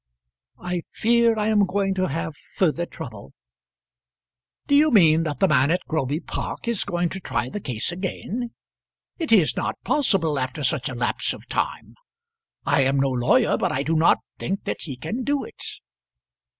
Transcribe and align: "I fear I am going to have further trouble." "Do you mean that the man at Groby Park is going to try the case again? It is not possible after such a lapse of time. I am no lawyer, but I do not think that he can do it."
"I 0.59 0.81
fear 0.91 1.37
I 1.37 1.49
am 1.49 1.67
going 1.67 1.93
to 1.93 2.07
have 2.07 2.35
further 2.35 2.87
trouble." 2.87 3.33
"Do 4.65 4.73
you 4.73 4.89
mean 4.89 5.21
that 5.21 5.39
the 5.39 5.47
man 5.47 5.69
at 5.69 5.85
Groby 5.87 6.19
Park 6.21 6.67
is 6.67 6.83
going 6.83 7.09
to 7.09 7.19
try 7.19 7.49
the 7.49 7.59
case 7.61 7.91
again? 7.91 8.49
It 9.19 9.31
is 9.31 9.55
not 9.55 9.79
possible 9.83 10.39
after 10.39 10.63
such 10.63 10.89
a 10.89 10.95
lapse 10.95 11.33
of 11.33 11.47
time. 11.47 11.93
I 12.65 12.81
am 12.81 12.99
no 12.99 13.09
lawyer, 13.11 13.57
but 13.57 13.71
I 13.71 13.83
do 13.83 13.95
not 13.95 14.17
think 14.39 14.63
that 14.63 14.81
he 14.85 14.97
can 14.97 15.23
do 15.23 15.43
it." 15.43 15.61